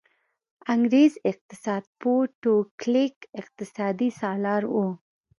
انګرېز 0.73 1.13
اقتصاد 1.31 1.83
پوه 1.99 2.21
ټو 2.41 2.53
کلیک 2.81 3.15
اقتصادي 3.39 4.09
سلاکار 4.19 4.63
و. 4.73 4.75